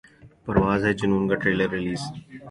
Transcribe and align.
پرواز 0.45 0.79
ہے 0.85 0.91
جنون 0.99 1.23
کا 1.29 1.35
ٹریلر 1.41 1.69
ریلیز 1.75 2.01